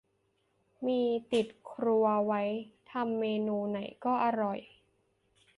[0.85, 1.01] มี
[1.31, 2.41] ติดครัวไว้
[2.91, 4.59] ทำเมนูไหนก็อร่อย